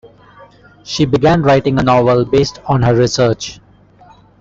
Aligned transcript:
She 0.83 1.05
began 1.05 1.43
writing 1.43 1.77
a 1.77 1.83
novel 1.83 2.25
based 2.25 2.59
on 2.65 2.81
her 2.81 2.95
research. 2.95 3.59